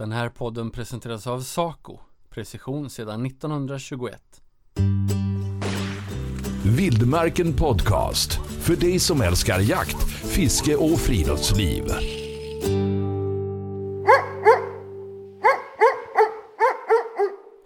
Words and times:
Den 0.00 0.12
här 0.12 0.28
podden 0.28 0.70
presenteras 0.70 1.26
av 1.26 1.40
Saco, 1.40 1.98
precision 2.30 2.90
sedan 2.90 3.26
1921. 3.26 4.42
Vildmarken 6.76 7.56
Podcast. 7.56 8.32
För 8.60 8.76
dig 8.76 8.98
som 8.98 9.20
älskar 9.20 9.60
jakt, 9.60 10.02
fiske 10.34 10.76
och 10.76 11.00
friluftsliv. 11.00 11.84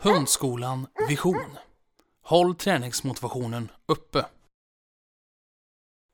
Hundskolan 0.00 0.86
Vision. 1.08 1.56
Håll 2.22 2.54
träningsmotivationen 2.54 3.70
uppe. 3.86 4.26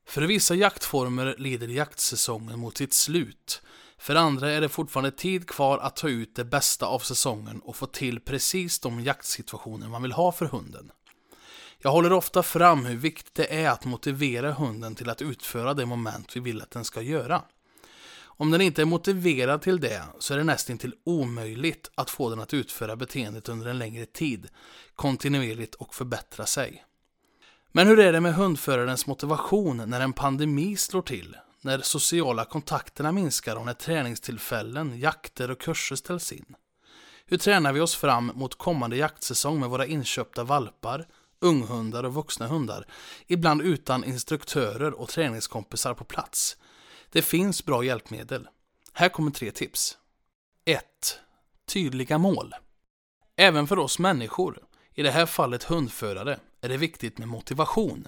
För 0.07 0.21
vissa 0.21 0.55
jaktformer 0.55 1.35
lider 1.37 1.67
jaktsäsongen 1.67 2.59
mot 2.59 2.77
sitt 2.77 2.93
slut. 2.93 3.61
För 4.01 4.15
andra 4.15 4.51
är 4.51 4.61
det 4.61 4.69
fortfarande 4.69 5.11
tid 5.11 5.47
kvar 5.47 5.77
att 5.77 5.95
ta 5.95 6.09
ut 6.09 6.35
det 6.35 6.45
bästa 6.45 6.85
av 6.85 6.99
säsongen 6.99 7.59
och 7.59 7.75
få 7.75 7.85
till 7.85 8.19
precis 8.19 8.79
de 8.79 9.01
jaktsituationer 9.01 9.87
man 9.89 10.01
vill 10.01 10.11
ha 10.11 10.31
för 10.31 10.45
hunden. 10.45 10.91
Jag 11.79 11.91
håller 11.91 12.13
ofta 12.13 12.43
fram 12.43 12.85
hur 12.85 12.95
viktigt 12.95 13.35
det 13.35 13.63
är 13.63 13.69
att 13.69 13.85
motivera 13.85 14.51
hunden 14.51 14.95
till 14.95 15.09
att 15.09 15.21
utföra 15.21 15.73
det 15.73 15.85
moment 15.85 16.35
vi 16.35 16.39
vill 16.39 16.61
att 16.61 16.71
den 16.71 16.85
ska 16.85 17.01
göra. 17.01 17.41
Om 18.23 18.51
den 18.51 18.61
inte 18.61 18.81
är 18.81 18.85
motiverad 18.85 19.61
till 19.61 19.79
det 19.79 20.03
så 20.19 20.33
är 20.33 20.37
det 20.37 20.43
nästan 20.43 20.77
till 20.77 20.95
omöjligt 21.05 21.91
att 21.95 22.09
få 22.09 22.29
den 22.29 22.39
att 22.39 22.53
utföra 22.53 22.95
beteendet 22.95 23.49
under 23.49 23.67
en 23.67 23.79
längre 23.79 24.05
tid, 24.05 24.47
kontinuerligt 24.95 25.75
och 25.75 25.95
förbättra 25.95 26.45
sig. 26.45 26.85
Men 27.71 27.87
hur 27.87 27.99
är 27.99 28.13
det 28.13 28.21
med 28.21 28.35
hundförarens 28.35 29.07
motivation 29.07 29.89
när 29.89 30.01
en 30.01 30.13
pandemi 30.13 30.77
slår 30.77 31.01
till, 31.01 31.35
när 31.61 31.81
sociala 31.81 32.45
kontakterna 32.45 33.11
minskar 33.11 33.55
och 33.55 33.65
när 33.65 33.73
träningstillfällen, 33.73 34.99
jakter 34.99 35.51
och 35.51 35.61
kurser 35.61 35.95
ställs 35.95 36.31
in? 36.31 36.55
Hur 37.25 37.37
tränar 37.37 37.73
vi 37.73 37.79
oss 37.79 37.95
fram 37.95 38.31
mot 38.35 38.57
kommande 38.57 38.97
jaktsäsong 38.97 39.59
med 39.59 39.69
våra 39.69 39.85
inköpta 39.85 40.43
valpar, 40.43 41.07
unghundar 41.39 42.03
och 42.03 42.13
vuxna 42.13 42.47
hundar, 42.47 42.85
ibland 43.27 43.61
utan 43.61 44.03
instruktörer 44.03 44.93
och 44.93 45.09
träningskompisar 45.09 45.93
på 45.93 46.03
plats? 46.03 46.57
Det 47.09 47.21
finns 47.21 47.65
bra 47.65 47.83
hjälpmedel. 47.83 48.47
Här 48.93 49.09
kommer 49.09 49.31
tre 49.31 49.51
tips. 49.51 49.97
1. 50.65 50.83
Tydliga 51.65 52.17
mål. 52.17 52.53
Även 53.35 53.67
för 53.67 53.79
oss 53.79 53.99
människor, 53.99 54.63
i 54.93 55.03
det 55.03 55.11
här 55.11 55.25
fallet 55.25 55.63
hundförare, 55.63 56.39
är 56.61 56.69
det 56.69 56.77
viktigt 56.77 57.17
med 57.17 57.27
motivation. 57.27 58.07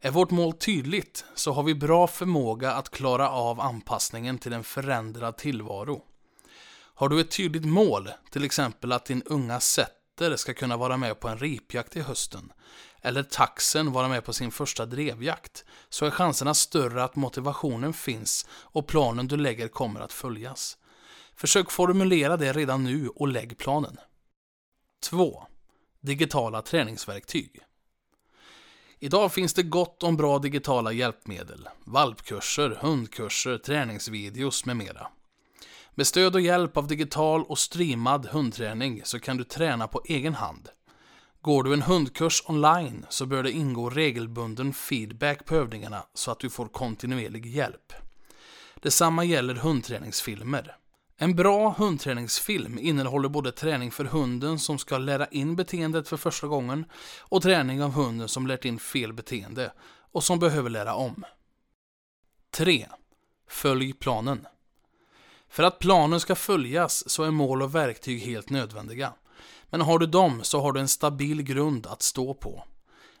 Är 0.00 0.10
vårt 0.10 0.30
mål 0.30 0.52
tydligt 0.52 1.24
så 1.34 1.52
har 1.52 1.62
vi 1.62 1.74
bra 1.74 2.06
förmåga 2.06 2.72
att 2.72 2.90
klara 2.90 3.30
av 3.30 3.60
anpassningen 3.60 4.38
till 4.38 4.52
en 4.52 4.64
förändrad 4.64 5.36
tillvaro. 5.36 6.02
Har 6.94 7.08
du 7.08 7.20
ett 7.20 7.30
tydligt 7.30 7.64
mål, 7.64 8.10
till 8.30 8.44
exempel 8.44 8.92
att 8.92 9.06
din 9.06 9.22
unga 9.22 9.60
setter 9.60 10.36
ska 10.36 10.54
kunna 10.54 10.76
vara 10.76 10.96
med 10.96 11.20
på 11.20 11.28
en 11.28 11.38
ripjakt 11.38 11.96
i 11.96 12.00
hösten, 12.00 12.52
eller 13.00 13.22
taxen 13.22 13.92
vara 13.92 14.08
med 14.08 14.24
på 14.24 14.32
sin 14.32 14.50
första 14.50 14.86
drevjakt, 14.86 15.64
så 15.88 16.06
är 16.06 16.10
chanserna 16.10 16.54
större 16.54 17.04
att 17.04 17.16
motivationen 17.16 17.92
finns 17.92 18.46
och 18.50 18.86
planen 18.86 19.28
du 19.28 19.36
lägger 19.36 19.68
kommer 19.68 20.00
att 20.00 20.12
följas. 20.12 20.78
Försök 21.34 21.70
formulera 21.70 22.36
det 22.36 22.52
redan 22.52 22.84
nu 22.84 23.08
och 23.08 23.28
lägg 23.28 23.58
planen. 23.58 23.96
2. 25.02 25.46
Digitala 26.00 26.62
träningsverktyg. 26.62 27.65
Idag 29.00 29.32
finns 29.32 29.54
det 29.54 29.62
gott 29.62 30.02
om 30.02 30.16
bra 30.16 30.38
digitala 30.38 30.92
hjälpmedel, 30.92 31.68
valpkurser, 31.84 32.78
hundkurser, 32.80 33.58
träningsvideos 33.58 34.64
med 34.64 34.76
mera. 34.76 35.06
Med 35.94 36.06
stöd 36.06 36.34
och 36.34 36.40
hjälp 36.40 36.76
av 36.76 36.86
digital 36.86 37.44
och 37.44 37.58
streamad 37.58 38.26
hundträning 38.26 39.00
så 39.04 39.20
kan 39.20 39.36
du 39.36 39.44
träna 39.44 39.88
på 39.88 40.02
egen 40.04 40.34
hand. 40.34 40.68
Går 41.40 41.62
du 41.64 41.72
en 41.72 41.82
hundkurs 41.82 42.42
online 42.46 43.06
så 43.08 43.26
bör 43.26 43.42
det 43.42 43.50
ingå 43.52 43.90
regelbunden 43.90 44.72
feedback 44.72 45.44
på 45.44 45.54
övningarna 45.54 46.02
så 46.14 46.30
att 46.30 46.40
du 46.40 46.50
får 46.50 46.66
kontinuerlig 46.66 47.46
hjälp. 47.46 47.92
Detsamma 48.74 49.24
gäller 49.24 49.54
hundträningsfilmer. 49.54 50.76
En 51.18 51.36
bra 51.36 51.74
hundträningsfilm 51.78 52.78
innehåller 52.78 53.28
både 53.28 53.52
träning 53.52 53.90
för 53.90 54.04
hunden 54.04 54.58
som 54.58 54.78
ska 54.78 54.98
lära 54.98 55.26
in 55.26 55.56
beteendet 55.56 56.08
för 56.08 56.16
första 56.16 56.46
gången 56.46 56.84
och 57.20 57.42
träning 57.42 57.82
av 57.82 57.92
hunden 57.92 58.28
som 58.28 58.46
lärt 58.46 58.64
in 58.64 58.78
fel 58.78 59.12
beteende 59.12 59.72
och 60.12 60.24
som 60.24 60.38
behöver 60.38 60.70
lära 60.70 60.94
om. 60.94 61.24
3. 62.50 62.86
Följ 63.48 63.92
planen. 63.92 64.46
För 65.48 65.62
att 65.62 65.78
planen 65.78 66.20
ska 66.20 66.34
följas 66.34 67.10
så 67.10 67.22
är 67.22 67.30
mål 67.30 67.62
och 67.62 67.74
verktyg 67.74 68.22
helt 68.22 68.50
nödvändiga. 68.50 69.12
Men 69.70 69.80
har 69.80 69.98
du 69.98 70.06
dem 70.06 70.40
så 70.42 70.60
har 70.60 70.72
du 70.72 70.80
en 70.80 70.88
stabil 70.88 71.42
grund 71.42 71.86
att 71.86 72.02
stå 72.02 72.34
på. 72.34 72.64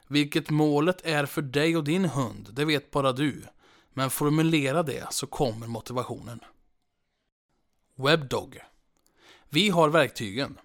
Vilket 0.08 0.50
målet 0.50 1.06
är 1.06 1.26
för 1.26 1.42
dig 1.42 1.76
och 1.76 1.84
din 1.84 2.04
hund, 2.04 2.48
det 2.52 2.64
vet 2.64 2.90
bara 2.90 3.12
du. 3.12 3.44
Men 3.92 4.10
formulera 4.10 4.82
det 4.82 5.06
så 5.10 5.26
kommer 5.26 5.66
motivationen. 5.66 6.40
Webdog. 7.98 8.58
Vi 9.48 9.68
har 9.68 9.88
verktygen. 9.88 10.58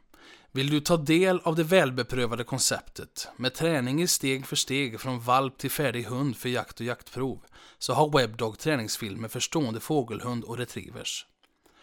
Vill 0.51 0.69
du 0.69 0.79
ta 0.79 0.97
del 0.97 1.39
av 1.43 1.55
det 1.55 1.63
välbeprövade 1.63 2.43
konceptet 2.43 3.27
med 3.37 3.53
träning 3.53 4.01
i 4.01 4.07
steg 4.07 4.45
för 4.45 4.55
steg 4.55 4.99
från 4.99 5.19
valp 5.19 5.57
till 5.57 5.71
färdig 5.71 6.03
hund 6.03 6.37
för 6.37 6.49
jakt 6.49 6.79
och 6.79 6.85
jaktprov 6.85 7.39
så 7.77 7.93
har 7.93 8.17
Webdog 8.17 8.59
träningsfilmer 8.59 9.27
för 9.27 9.39
stående 9.39 9.79
fågelhund 9.79 10.43
och 10.43 10.57
retrievers. 10.57 11.25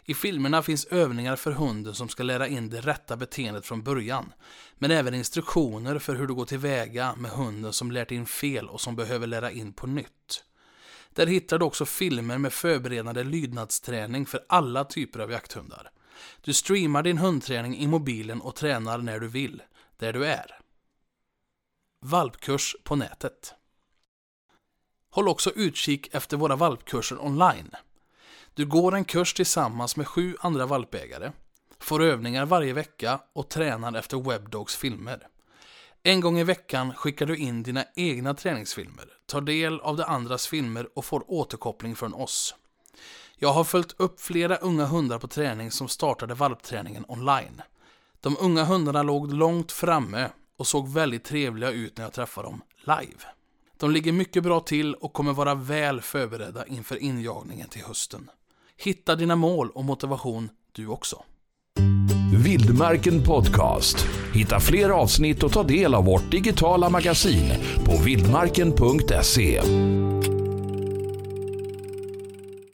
I 0.05 0.15
filmerna 0.15 0.63
finns 0.63 0.85
övningar 0.85 1.37
för 1.37 1.53
hunden 1.53 1.95
som 1.95 2.09
ska 2.09 2.23
lära 2.23 2.49
in 2.49 2.71
det 2.71 2.81
rätta 2.81 3.17
beteendet 3.17 3.67
från 3.67 3.83
början, 3.83 4.33
men 4.75 4.91
även 4.91 5.15
instruktioner 5.15 5.99
för 5.99 6.15
hur 6.15 6.27
du 6.27 6.35
går 6.35 6.47
tillväga 6.47 7.15
med 7.17 7.31
hunden 7.31 7.73
som 7.73 7.91
lärt 7.91 8.11
in 8.11 8.27
fel 8.27 8.69
och 8.69 8.81
som 8.81 8.97
behöver 8.97 9.27
lära 9.27 9.51
in 9.51 9.73
på 9.73 9.87
nytt. 9.87 10.45
Där 11.19 11.27
hittar 11.27 11.59
du 11.59 11.65
också 11.65 11.87
filmer 11.87 12.39
med 12.39 12.53
förberedande 12.53 13.25
lydnadsträning 13.25 14.27
för 14.27 14.45
alla 14.49 14.85
typer 14.85 15.21
av 15.21 15.31
jakthundar. 15.31 15.91
Du 16.41 16.53
streamar 16.55 17.03
din 17.03 17.19
hundträning 17.19 17.77
i 17.77 17.87
mobilen 17.87 18.41
och 18.41 18.55
tränar 18.55 18.99
när 18.99 19.21
du 19.21 19.29
vill, 19.29 19.63
där 19.97 20.13
du 20.13 20.27
är. 20.27 20.61
Valpkurs 22.01 22.77
på 22.85 22.97
nätet. 22.97 23.55
Håll 25.11 25.29
också 25.29 25.51
utkik 25.51 26.15
efter 26.15 26.37
våra 26.37 26.57
valpkurser 26.57 27.25
online. 27.25 27.71
Du 28.55 28.67
går 28.67 28.95
en 28.95 29.05
kurs 29.05 29.35
tillsammans 29.35 29.97
med 29.97 30.09
sju 30.09 30.37
andra 30.41 30.67
valpägare, 30.67 31.33
får 31.79 32.03
övningar 32.03 32.47
varje 32.47 32.73
vecka 32.73 33.21
och 33.33 33.49
tränar 33.49 33.99
efter 33.99 34.31
Webdogs 34.31 34.77
filmer. 34.77 35.29
En 36.03 36.21
gång 36.21 36.39
i 36.39 36.45
veckan 36.45 36.95
skickar 36.95 37.27
du 37.27 37.37
in 37.37 37.63
dina 37.63 37.85
egna 37.97 38.35
träningsfilmer, 38.35 39.07
tar 39.27 39.41
del 39.41 39.81
av 39.81 39.97
de 39.97 40.03
andras 40.03 40.47
filmer 40.47 40.89
och 40.95 41.05
får 41.05 41.31
återkoppling 41.31 41.97
från 41.97 42.15
oss. 42.15 42.55
Jag 43.37 43.53
har 43.53 43.65
följt 43.65 43.95
upp 43.97 44.21
flera 44.21 44.57
unga 44.57 44.87
hundar 44.87 45.19
på 45.19 45.29
träning 45.29 45.71
som 45.71 45.89
startade 45.89 46.35
valpträningen 46.35 47.05
online. 47.09 47.63
De 48.21 48.37
unga 48.41 48.65
hundarna 48.65 49.03
låg 49.03 49.33
långt 49.33 49.73
framme 49.73 50.31
och 50.57 50.67
såg 50.67 50.89
väldigt 50.89 51.25
trevliga 51.25 51.71
ut 51.71 51.97
när 51.97 52.05
jag 52.05 52.13
träffade 52.13 52.49
dem 52.49 52.63
live. 52.81 53.25
De 53.77 53.91
ligger 53.91 54.13
mycket 54.13 54.43
bra 54.43 54.61
till 54.61 54.95
och 54.95 55.13
kommer 55.13 55.33
vara 55.33 55.55
väl 55.55 56.01
förberedda 56.01 56.67
inför 56.67 56.97
injagningen 57.03 57.69
till 57.69 57.85
hösten. 57.85 58.31
Hitta 58.77 59.17
dina 59.17 59.37
mål 59.37 59.71
och 59.71 59.85
motivation 59.85 60.51
du 60.73 60.87
också. 60.87 61.23
Vildmarken 62.45 63.23
Podcast. 63.23 64.07
Hitta 64.33 64.61
fler 64.61 64.91
avsnitt 64.91 65.43
och 65.43 65.53
ta 65.53 65.63
del 65.63 65.95
av 65.95 66.05
vårt 66.05 66.31
digitala 66.31 66.91
magasin 66.91 67.53
på 67.85 68.03
vildmarken.se. 68.05 69.61